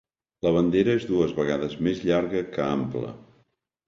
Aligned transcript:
La 0.45 0.51
bandera 0.53 0.95
és 0.99 1.03
dues 1.09 1.35
vegades 1.39 1.75
més 1.87 2.01
llarga 2.07 2.41
que 2.57 2.65
ample. 2.69 3.13